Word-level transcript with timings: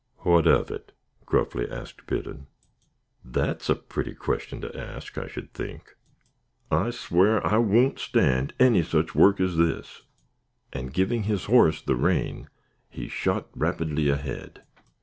"What 0.21 0.47
of 0.47 0.71
it?" 0.71 0.93
gruffly 1.27 1.69
asked 1.69 2.07
Biddon. 2.07 2.47
"That's 3.23 3.69
a 3.69 3.75
pretty 3.75 4.15
question 4.15 4.59
to 4.61 4.75
ask, 4.75 5.15
I 5.15 5.27
should 5.27 5.53
think! 5.53 5.95
I 6.71 6.89
swow 6.89 7.37
I 7.43 7.59
won't 7.59 7.99
stand 7.99 8.55
any 8.59 8.81
such 8.81 9.13
work 9.13 9.39
as 9.39 9.57
this." 9.57 10.01
And 10.73 10.91
giving 10.91 11.21
his 11.25 11.45
horse 11.45 11.83
the 11.83 11.95
rein, 11.95 12.49
he 12.89 13.07
shot 13.09 13.49
rapidly 13.55 14.09
ahead. 14.09 14.63